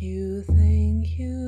[0.00, 1.47] You, thank you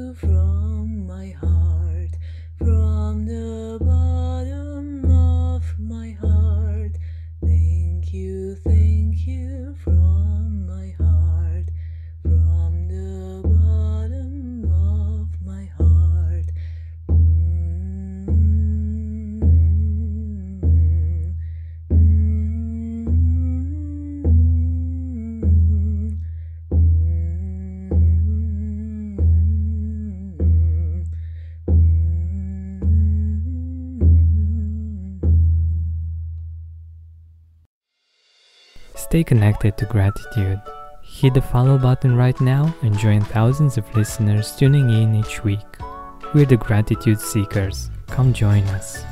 [39.10, 40.62] Stay connected to gratitude.
[41.02, 45.66] Hit the follow button right now and join thousands of listeners tuning in each week.
[46.32, 47.91] We're the Gratitude Seekers.
[48.06, 49.02] Come join us.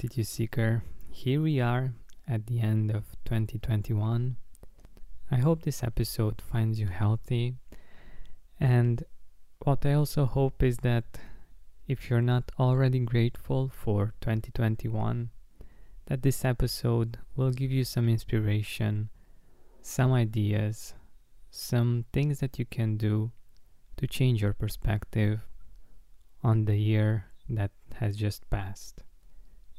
[0.00, 0.82] Gratitude Seeker.
[1.10, 1.92] Here we are
[2.26, 4.36] at the end of 2021.
[5.30, 7.56] I hope this episode finds you healthy.
[8.58, 9.04] And
[9.58, 11.04] what I also hope is that
[11.86, 15.28] if you're not already grateful for 2021,
[16.06, 19.10] that this episode will give you some inspiration,
[19.82, 20.94] some ideas,
[21.50, 23.32] some things that you can do
[23.98, 25.40] to change your perspective
[26.42, 29.02] on the year that has just passed.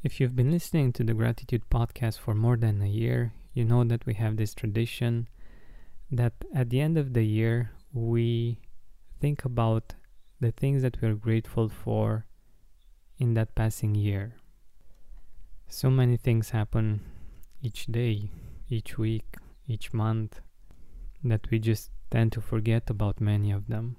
[0.04, 3.84] If you've been listening to the Gratitude Podcast for more than a year, you know
[3.84, 5.30] that we have this tradition
[6.10, 8.58] that at the end of the year we
[9.20, 9.94] think about
[10.40, 12.26] the things that we're grateful for
[13.20, 14.38] in that passing year.
[15.68, 17.02] So many things happen
[17.62, 18.32] each day,
[18.70, 19.36] each week,
[19.68, 20.42] each month
[21.24, 23.98] that we just tend to forget about many of them.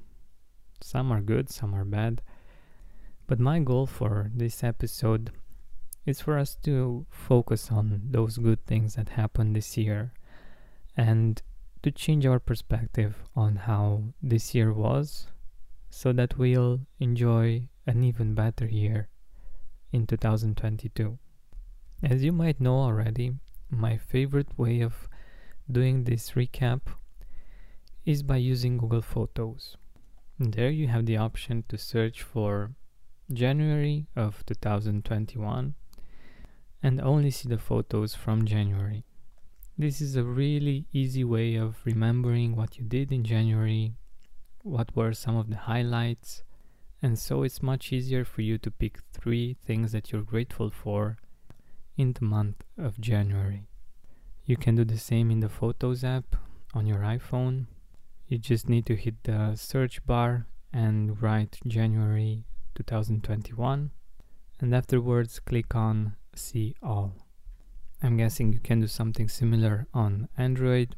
[0.80, 2.22] Some are good, some are bad.
[3.28, 5.30] But my goal for this episode
[6.04, 10.12] is for us to focus on those good things that happened this year
[10.96, 11.42] and
[11.82, 15.26] to change our perspective on how this year was
[15.90, 19.08] so that we'll enjoy an even better year
[19.92, 21.18] in 2022.
[22.02, 23.34] As you might know already,
[23.70, 25.08] my favorite way of
[25.70, 26.80] doing this recap
[28.04, 29.76] is by using Google Photos.
[30.38, 32.72] There you have the option to search for
[33.32, 35.74] January of 2021
[36.82, 39.04] and only see the photos from January.
[39.78, 43.94] This is a really easy way of remembering what you did in January,
[44.62, 46.42] what were some of the highlights,
[47.00, 51.16] and so it's much easier for you to pick three things that you're grateful for
[51.96, 53.64] in the month of January.
[54.44, 56.36] You can do the same in the Photos app
[56.74, 57.66] on your iPhone.
[58.26, 62.44] You just need to hit the search bar and write January
[62.74, 63.90] 2021
[64.60, 67.14] and afterwards click on see all.
[68.02, 70.96] I'm guessing you can do something similar on Android.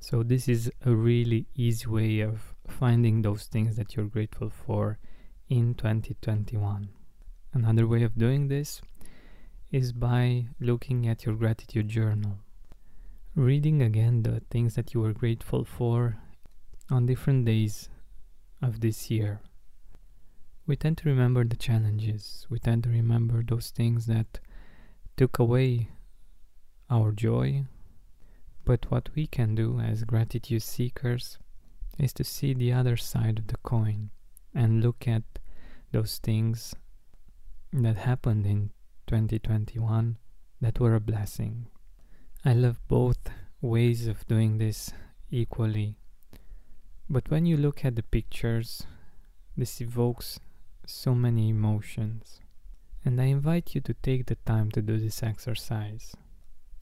[0.00, 4.98] So this is a really easy way of finding those things that you're grateful for
[5.48, 6.88] in 2021.
[7.52, 8.80] Another way of doing this
[9.70, 12.38] is by looking at your gratitude journal.
[13.34, 16.18] Reading again the things that you were grateful for
[16.90, 17.88] on different days
[18.60, 19.40] of this year.
[20.66, 22.46] We tend to remember the challenges.
[22.50, 24.40] We tend to remember those things that
[25.16, 25.88] took away
[26.90, 27.64] our joy.
[28.64, 31.38] But what we can do as gratitude seekers
[31.98, 34.10] is to see the other side of the coin
[34.54, 35.22] and look at
[35.90, 36.74] those things
[37.72, 38.70] that happened in
[39.06, 40.18] 2021
[40.60, 41.66] that were a blessing.
[42.44, 43.30] I love both
[43.60, 44.92] ways of doing this
[45.30, 45.96] equally.
[47.08, 48.84] But when you look at the pictures,
[49.56, 50.38] this evokes
[50.86, 52.41] so many emotions.
[53.04, 56.14] And I invite you to take the time to do this exercise.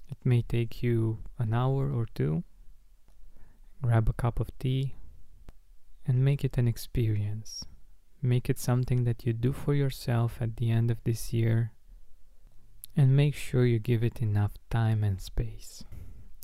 [0.08, 2.44] It may take you an hour or two.
[3.82, 4.94] Grab a cup of tea
[6.06, 7.64] and make it an experience.
[8.20, 11.72] Make it something that you do for yourself at the end of this year
[12.96, 15.84] and make sure you give it enough time and space.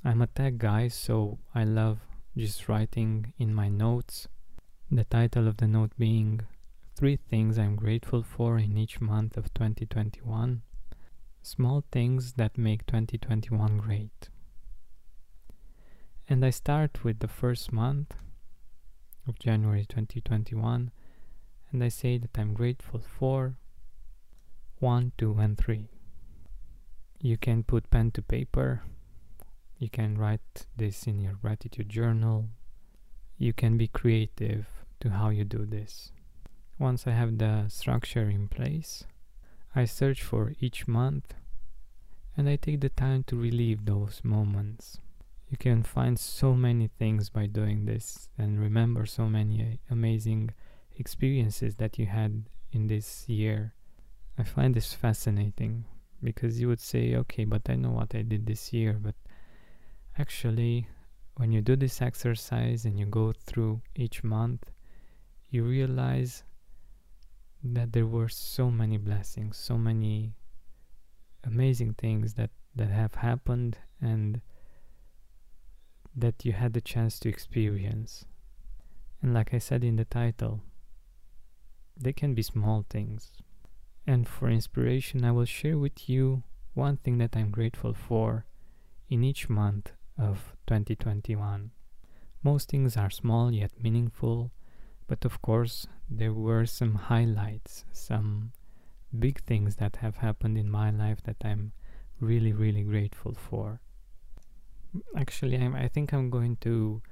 [0.05, 1.99] I'm a tech guy, so I love
[2.37, 4.29] just writing in my notes.
[4.91, 6.43] The title of the note being
[6.97, 10.63] Three Things I'm Grateful for in each month of 2021.
[11.43, 14.31] Small things that make 2021 great.
[16.27, 18.15] And I start with the first month
[19.29, 20.91] of January 2021
[21.71, 23.59] and I say that I'm grateful for
[24.79, 25.91] 1, 2, and 3.
[27.21, 28.85] You can put pen to paper
[29.79, 32.49] You can write this in your gratitude journal.
[33.37, 34.67] You can be creative
[35.01, 36.11] to how you do this.
[36.79, 39.05] Once I have the structure in place,
[39.75, 41.33] I search for each month
[42.37, 44.99] and I take the time to relive those moments.
[45.49, 50.51] You can find so many things by doing this and remember so many amazing
[50.99, 53.73] experiences that you had in this year.
[54.37, 55.87] I find this fascinating
[56.23, 59.15] because you would say, okay, but I know what I did this year, but
[60.19, 60.89] actually,
[61.37, 64.71] when you do this exercise and you go through each month,
[65.49, 66.43] you realize
[67.63, 70.35] that there were so many blessings, so many
[71.45, 74.41] amazing things that, that have happened and
[76.15, 78.25] that you had the chance to experience.
[79.23, 80.61] And like I said in the title,
[81.97, 83.33] they can be small things.
[84.07, 86.43] And for inspiration, I will share with you
[86.75, 88.45] one thing that I'm grateful for
[89.09, 91.71] in each month of 2021.
[92.43, 94.53] Most things are small yet meaningful,
[95.07, 98.53] but of course, there were some highlights, some
[99.19, 101.73] big things that have happened in my life that I'm
[102.21, 103.81] really, really grateful for.
[105.17, 107.03] Actually, I'm, I think I'm going to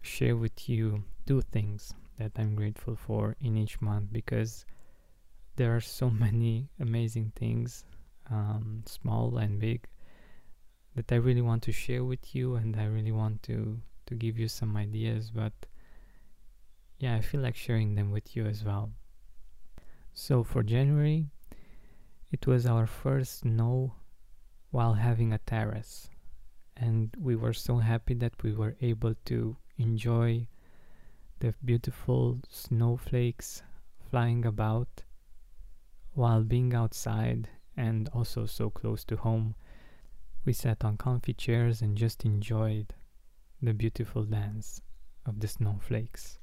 [0.00, 4.64] share with you two things that I'm grateful for in each month because
[5.56, 7.84] there are so many amazing things,
[8.30, 9.86] um, small and big,
[10.94, 14.38] that I really want to share with you, and I really want to to give
[14.38, 15.30] you some ideas.
[15.30, 15.52] But
[16.98, 18.90] yeah, I feel like sharing them with you as well.
[20.14, 21.26] So for January,
[22.32, 23.94] it was our first snow
[24.70, 26.10] while having a terrace,
[26.76, 30.46] and we were so happy that we were able to enjoy
[31.38, 33.62] the beautiful snowflakes
[34.10, 35.04] flying about
[36.14, 39.54] while being outside and also so close to home.
[40.44, 42.92] We sat on comfy chairs and just enjoyed
[43.62, 44.82] the beautiful dance
[45.24, 46.40] of the snowflakes.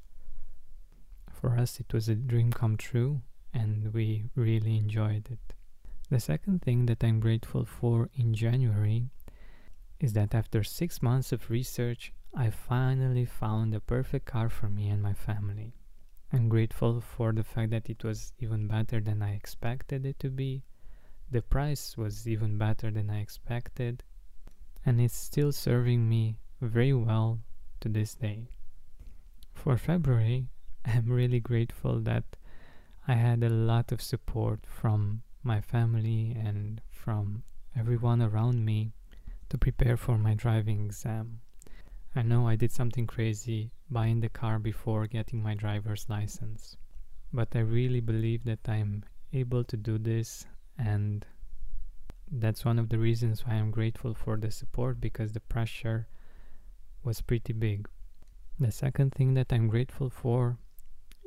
[1.42, 3.22] For us, it was a dream come true,
[3.54, 5.54] and we really enjoyed it.
[6.10, 9.10] The second thing that I'm grateful for in January
[10.00, 14.90] is that after six months of research, I finally found the perfect car for me
[14.90, 15.74] and my family.
[16.32, 20.30] I'm grateful for the fact that it was even better than I expected it to
[20.30, 20.64] be.
[21.30, 24.04] The price was even better than I expected,
[24.86, 27.40] and it's still serving me very well
[27.82, 28.48] to this day.
[29.54, 30.48] For February,
[30.86, 32.24] I'm really grateful that
[33.08, 37.44] I had a lot of support from my family and from
[37.78, 38.92] everyone around me
[39.50, 41.42] to prepare for my driving exam.
[42.16, 46.78] I know I did something crazy buying the car before getting my driver's license,
[47.34, 49.04] but I really believe that I'm
[49.34, 50.46] able to do this,
[50.78, 51.26] and
[52.32, 56.08] that's one of the reasons why I'm grateful for the support because the pressure
[57.04, 57.88] was pretty big.
[58.60, 60.58] The second thing that I'm grateful for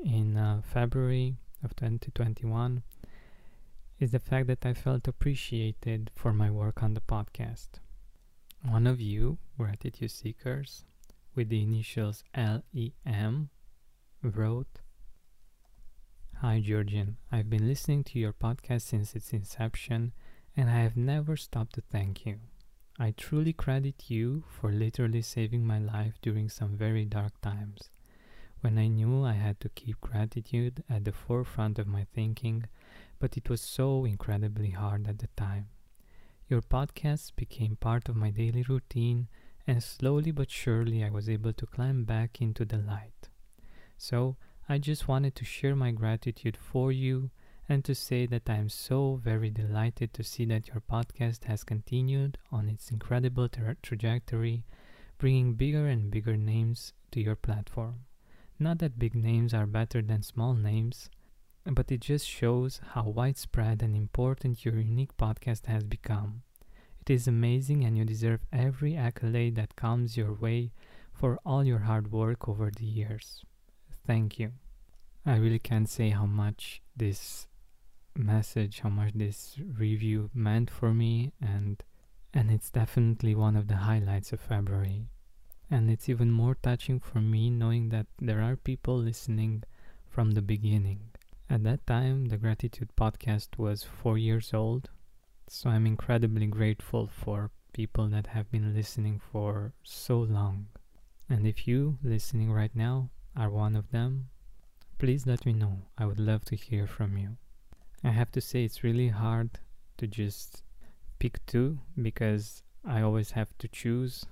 [0.04, 1.34] in uh, February
[1.64, 2.82] of 2021
[3.98, 7.80] is the fact that I felt appreciated for my work on the podcast.
[8.62, 10.84] One of you, Gratitude Seekers,
[11.34, 13.50] with the initials LEM,
[14.22, 14.80] wrote
[16.40, 20.12] Hi Georgian, I've been listening to your podcast since its inception
[20.56, 22.36] and I have never stopped to thank you.
[23.00, 27.90] I truly credit you for literally saving my life during some very dark times.
[28.60, 32.64] When I knew I had to keep gratitude at the forefront of my thinking,
[33.20, 35.68] but it was so incredibly hard at the time.
[36.48, 39.28] Your podcast became part of my daily routine,
[39.66, 43.28] and slowly but surely I was able to climb back into the light.
[43.96, 44.36] So,
[44.68, 47.30] I just wanted to share my gratitude for you
[47.68, 51.62] and to say that I am so very delighted to see that your podcast has
[51.62, 54.64] continued on its incredible tra- trajectory,
[55.16, 58.00] bringing bigger and bigger names to your platform.
[58.58, 61.10] Not that big names are better than small names,
[61.64, 66.42] but it just shows how widespread and important your unique podcast has become.
[67.00, 70.72] It is amazing, and you deserve every accolade that comes your way
[71.12, 73.44] for all your hard work over the years.
[74.06, 74.52] Thank you.
[75.24, 77.46] I really can't say how much this
[78.16, 81.82] message, how much this review meant for me, and
[82.34, 85.06] and it's definitely one of the highlights of February.
[85.70, 89.64] And it's even more touching for me knowing that there are people listening
[90.08, 91.00] from the beginning.
[91.50, 94.90] At that time, the Gratitude Podcast was four years old,
[95.46, 100.66] so I'm incredibly grateful for people that have been listening for so long.
[101.28, 104.28] And if you listening right now are one of them,
[104.98, 105.82] please let me know.
[105.96, 107.36] I would love to hear from you.
[108.02, 109.58] I have to say, it's really hard
[109.98, 110.62] to just
[111.18, 114.24] pick two because I always have to choose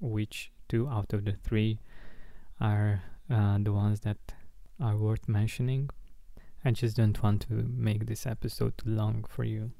[0.00, 1.78] which two out of the three
[2.60, 4.18] are uh, the ones that
[4.80, 5.90] are worth mentioning.
[6.64, 9.70] I just don't want to make this episode too long for you.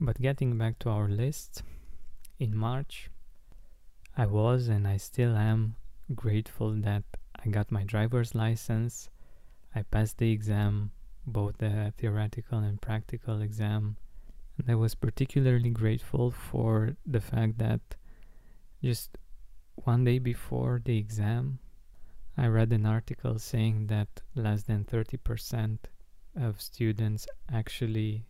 [0.00, 1.62] But getting back to our list,
[2.42, 3.08] in March,
[4.16, 5.76] I was and I still am
[6.14, 7.04] grateful that
[7.44, 9.08] I got my driver's license.
[9.74, 10.90] I passed the exam,
[11.24, 13.96] both the theoretical and practical exam.
[14.58, 17.80] And I was particularly grateful for the fact that
[18.82, 19.16] just
[19.76, 21.58] one day before the exam,
[22.36, 25.78] I read an article saying that less than 30%
[26.40, 28.24] of students actually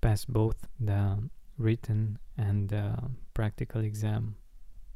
[0.00, 2.96] pass both the written and the
[3.34, 4.36] practical exam.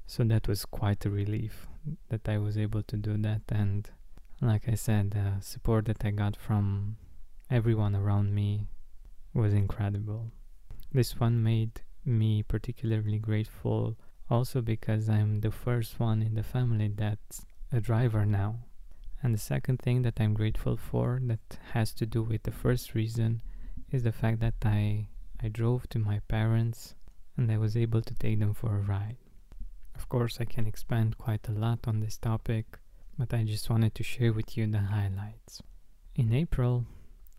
[0.06, 1.66] So that was quite a relief
[2.08, 3.42] that I was able to do that.
[3.48, 3.88] And
[4.40, 6.96] like I said, the support that I got from
[7.50, 8.66] everyone around me
[9.34, 10.30] was incredible.
[10.92, 13.96] This one made me particularly grateful
[14.30, 18.60] also because I'm the first one in the family that's a driver now.
[19.22, 22.94] And the second thing that I'm grateful for that has to do with the first
[22.94, 23.42] reason
[23.90, 25.08] is the fact that I
[25.44, 26.94] I drove to my parents
[27.36, 29.16] and I was able to take them for a ride.
[29.94, 32.78] Of course, I can expand quite a lot on this topic,
[33.18, 35.62] but I just wanted to share with you the highlights.
[36.14, 36.86] In April,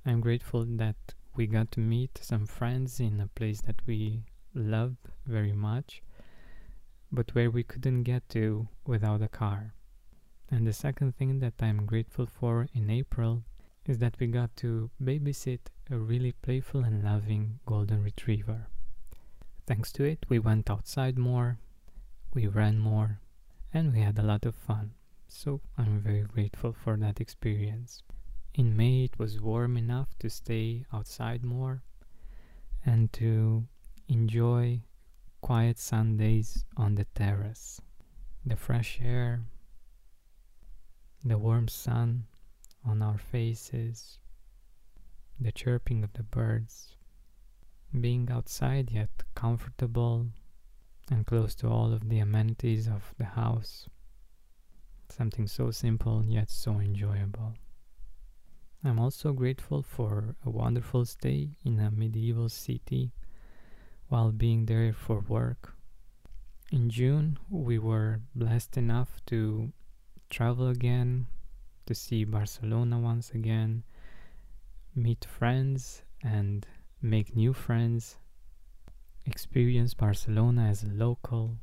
[0.06, 0.96] I'm grateful that
[1.36, 6.02] we got to meet some friends in a place that we love very much,
[7.14, 9.76] but where we couldn't get to without a car.
[10.50, 13.44] And the second thing that I'm grateful for in April
[13.86, 15.60] is that we got to babysit
[15.92, 18.68] a really playful and loving golden retriever.
[19.68, 21.60] Thanks to it, we went outside more,
[22.34, 23.20] we ran more,
[23.74, 24.92] and we had a lot of fun.
[25.28, 28.02] So I'm very grateful for that experience.
[28.56, 31.84] In May, it was warm enough to stay outside more
[32.86, 33.66] and to
[34.08, 34.82] enjoy
[35.44, 37.82] quiet Sundays on the terrace.
[38.46, 39.42] The fresh air,
[41.22, 42.28] the warm sun
[42.86, 44.20] on our faces,
[45.38, 46.96] the chirping of the birds,
[48.00, 50.28] being outside yet comfortable
[51.12, 53.90] and close to all of the amenities of the house.
[55.10, 57.56] Something so simple yet so enjoyable.
[58.82, 63.12] I'm also grateful for a wonderful stay in a medieval city
[64.10, 65.74] while being there for work.
[66.72, 69.72] In June, we were blessed enough to
[70.30, 71.28] travel again,
[71.86, 73.84] to see Barcelona once again,
[74.96, 76.66] meet friends and
[77.02, 78.18] make new friends,
[79.26, 81.58] experience Barcelona as a local,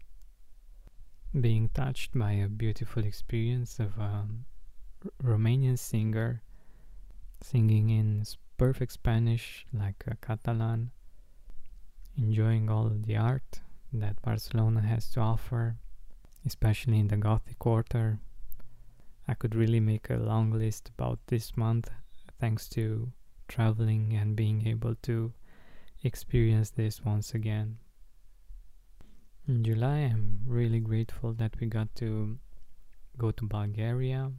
[1.38, 4.26] being touched by a beautiful experience of a
[5.22, 6.42] Romanian singer
[7.42, 8.24] singing in
[8.58, 10.90] perfect Spanish like a Catalan,
[12.16, 13.60] enjoying all the art
[13.92, 15.76] that Barcelona has to offer,
[16.46, 18.20] especially in the Gothic Quarter.
[19.26, 21.90] I could really make a long list about this month
[22.40, 23.12] thanks to
[23.48, 25.32] traveling and being able to
[26.02, 27.78] experience this once again.
[29.46, 32.38] In July, I'm really grateful that we got to
[33.18, 34.32] go to Bulgaria.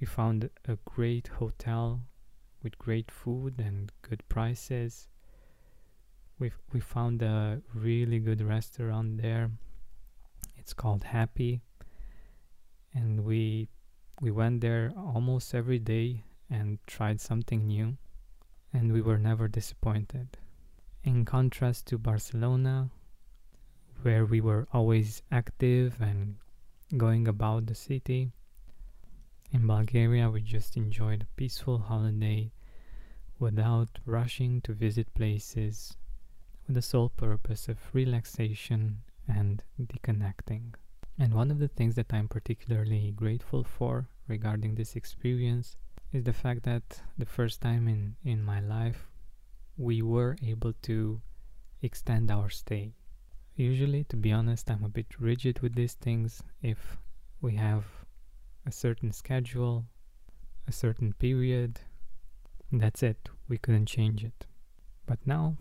[0.00, 2.02] We found a great hotel
[2.62, 5.08] with great food and good prices.
[6.38, 9.50] We we found a really good restaurant there.
[10.56, 11.60] It's called Happy,
[12.92, 13.68] and we
[14.20, 17.96] we went there almost every day and tried something new,
[18.72, 20.36] and we were never disappointed.
[21.04, 22.90] In contrast to Barcelona,
[24.02, 26.36] where we were always active and
[26.96, 28.32] going about the city,
[29.52, 32.50] in Bulgaria we just enjoyed a peaceful holiday
[33.38, 35.96] without rushing to visit places
[36.66, 40.74] with the sole purpose of relaxation and deconnecting.
[41.18, 45.76] And one of the things that I'm particularly grateful for regarding this experience
[46.12, 49.08] is the fact that the first time in, in my life
[49.76, 51.20] we were able to
[51.82, 52.94] extend our stay.
[53.56, 56.42] Usually, to be honest, I'm a bit rigid with these things.
[56.62, 56.96] If
[57.40, 57.84] we have
[58.66, 59.84] a certain schedule,
[60.66, 61.80] a certain period,
[62.72, 63.28] that's it.
[63.48, 64.46] We couldn't change it.
[65.06, 65.56] But now,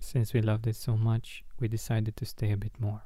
[0.00, 3.02] since we loved it so much, we decided to stay a bit more.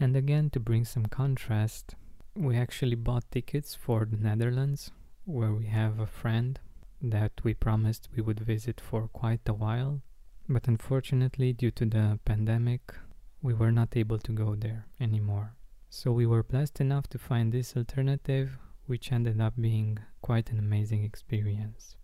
[0.00, 1.94] And again, to bring some contrast,
[2.34, 4.90] we actually bought tickets for the Netherlands,
[5.24, 6.58] where we have a friend
[7.02, 10.00] that we promised we would visit for quite a while.
[10.48, 12.94] But unfortunately, due to the pandemic,
[13.42, 15.54] we were not able to go there anymore.
[15.90, 20.58] So we were blessed enough to find this alternative, which ended up being quite an
[20.58, 21.96] amazing experience.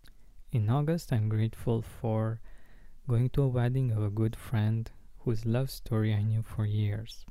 [0.52, 2.40] In August, I'm grateful for
[3.06, 7.26] going to a wedding of a good friend whose love story I knew for years.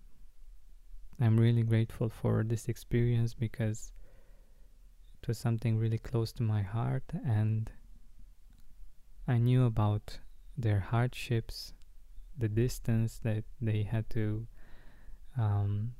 [1.19, 3.91] I'm really grateful for this experience because
[5.21, 7.71] it was something really close to my heart and
[9.27, 10.19] I knew about
[10.55, 11.73] their hardships,
[12.37, 14.45] the distance that they had to,
[15.39, 15.93] um,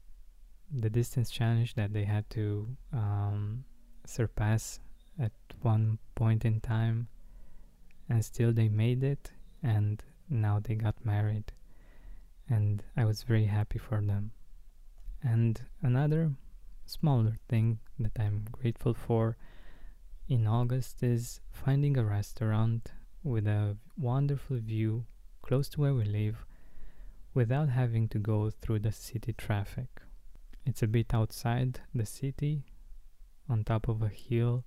[0.72, 3.64] the distance challenge that they had to um,
[4.06, 4.80] surpass
[5.20, 7.08] at one point in time,
[8.10, 9.32] and still they made it,
[9.64, 11.54] and now they got married,
[12.50, 14.32] and I was very happy for them.
[15.24, 16.34] And another
[16.86, 19.38] smaller thing that I'm grateful for
[20.28, 22.92] in August is finding a restaurant
[23.24, 25.06] with a wonderful view
[25.42, 26.46] close to where we live
[27.34, 30.02] without having to go through the city traffic.
[30.66, 32.64] It's a bit outside the city
[33.50, 34.64] on top of a hill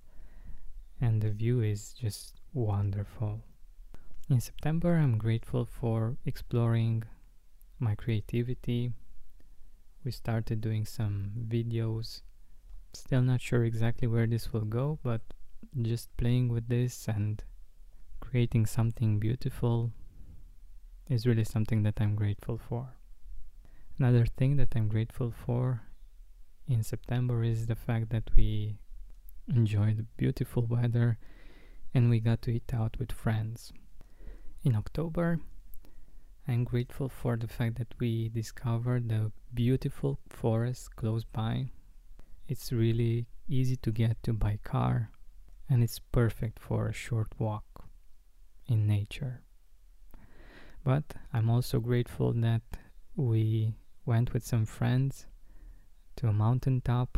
[0.99, 3.41] and the view is just wonderful.
[4.29, 7.03] In September, I'm grateful for exploring
[7.79, 8.91] my creativity.
[10.03, 12.23] We started doing some videos.
[12.91, 15.21] Still not sure exactly where this will go, but
[15.81, 17.41] just playing with this and
[18.19, 19.93] creating something beautiful
[21.07, 22.97] is really something that I'm grateful for.
[23.97, 25.83] Another thing that I'm grateful for
[26.67, 28.75] in September is the fact that we
[29.47, 31.17] enjoyed beautiful weather
[31.93, 33.71] and we got to eat out with friends.
[34.63, 35.39] In October,
[36.47, 41.71] I'm grateful for the fact that we discovered the beautiful forest close by.
[42.47, 45.11] It's really easy to get to by car
[45.69, 47.89] and it's perfect for a short walk
[48.67, 49.41] in nature.
[50.83, 52.61] But I'm also grateful that
[53.15, 55.27] we went with some friends
[56.15, 57.17] to a mountaintop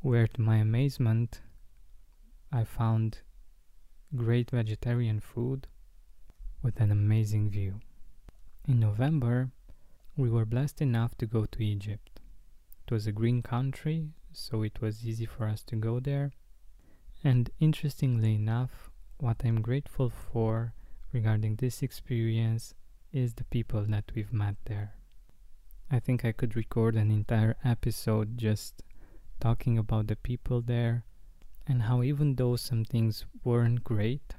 [0.00, 1.40] where, to my amazement,
[2.50, 3.20] I found
[4.16, 5.68] great vegetarian food
[6.62, 7.80] with an amazing view.
[8.68, 9.50] In November,
[10.16, 12.20] we were blessed enough to go to Egypt.
[12.86, 16.32] It was a green country, so it was easy for us to go there.
[17.24, 20.74] And interestingly enough, what I'm grateful for
[21.12, 22.74] regarding this experience
[23.12, 24.94] is the people that we've met there.
[25.90, 28.82] I think I could record an entire episode just
[29.40, 31.04] talking about the people there
[31.66, 34.34] and how, even though some things weren't great,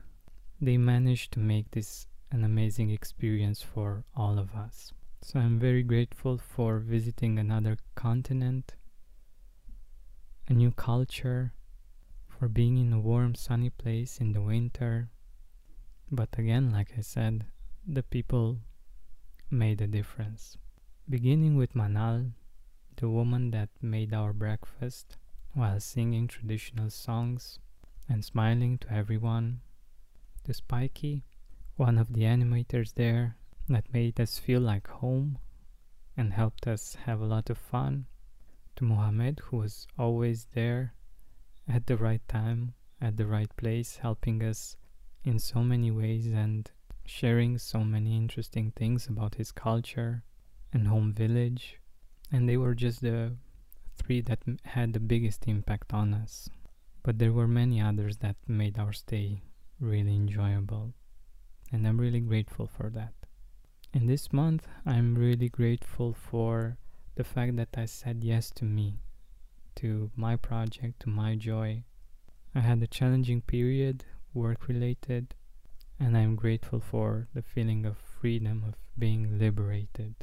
[0.60, 4.92] they managed to make this an amazing experience for all of us.
[5.22, 8.74] So I'm very grateful for visiting another continent,
[10.50, 11.54] a new culture,
[12.28, 15.10] for being in a warm, sunny place in the winter.
[16.12, 17.46] But again, like I said,
[17.88, 18.58] the people
[19.52, 20.58] made a difference.
[21.08, 22.32] Beginning with Manal,
[22.96, 25.18] the woman that made our breakfast
[25.54, 27.60] while singing traditional songs
[28.10, 29.62] and smiling to everyone,
[30.46, 31.24] to Spiky,
[31.76, 33.36] one of the animators there
[33.68, 35.38] that made us feel like home
[36.16, 38.06] and helped us have a lot of fun,
[38.76, 40.94] to Mohammed, who was always there
[41.68, 44.76] at the right time, at the right place, helping us
[45.24, 46.70] in so many ways and
[47.06, 50.24] sharing so many interesting things about his culture
[50.72, 51.80] and home village.
[52.32, 53.36] And they were just the
[53.96, 56.50] three that had the biggest impact on us.
[57.04, 59.42] But there were many others that made our stay
[59.80, 60.94] really enjoyable.
[61.74, 63.14] And I'm really grateful for that.
[63.94, 66.78] In this month, I'm really grateful for
[67.16, 69.00] the fact that I said yes to me
[69.76, 71.84] to my project, to my joy.
[72.54, 75.34] I had a challenging period, work related,
[76.00, 80.14] and I'm grateful for the feeling of freedom, of being liberated.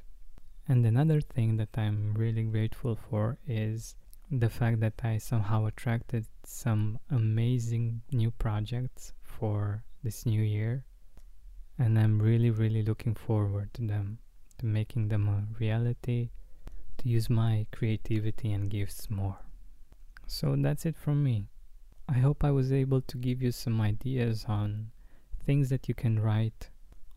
[0.68, 3.96] And another thing that I'm really grateful for is
[4.30, 10.84] the fact that I somehow attracted some amazing new projects for this new year.
[11.80, 14.18] And I'm really, really looking forward to them,
[14.58, 16.28] to making them a reality,
[16.98, 19.38] to use my creativity and gifts more.
[20.26, 21.46] So that's it from me.
[22.06, 24.90] I hope I was able to give you some ideas on
[25.46, 26.68] things that you can write,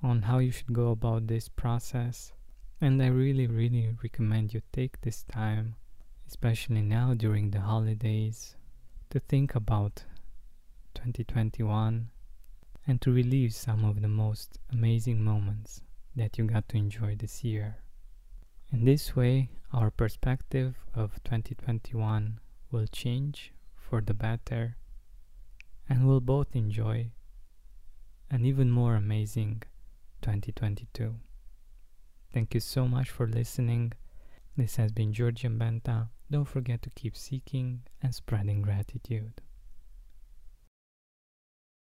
[0.02, 2.32] on how you should go about this process.
[2.80, 5.76] And I really, really recommend you take this time,
[6.26, 8.56] especially now during the holidays,
[9.10, 10.06] to think about
[10.96, 12.08] 2021
[12.88, 15.82] and to relive some of the most amazing moments
[16.16, 17.78] that you got to enjoy this year.
[18.72, 22.40] In this way, our perspective of 2021
[22.72, 24.78] will change for the better
[25.88, 27.12] and we'll both enjoy
[28.30, 29.62] an even more amazing
[30.22, 31.16] 2022.
[32.34, 33.94] Thank you so much for listening.
[34.58, 36.10] This has been Georgian Benta.
[36.32, 39.42] Don't forget to keep seeking and spreading gratitude.